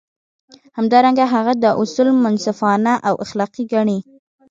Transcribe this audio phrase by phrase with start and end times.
[0.77, 3.99] همدارنګه هغه دا اصول منصفانه او اخلاقي ګڼي.